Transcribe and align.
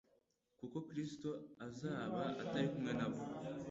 kuko 0.59 0.77
Kristo 0.89 1.29
azaba 1.67 2.21
atari 2.41 2.67
kumwe 2.71 2.91
nabo, 2.97 3.21